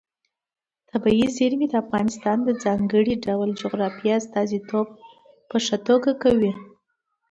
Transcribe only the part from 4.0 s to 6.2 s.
استازیتوب په ښه توګه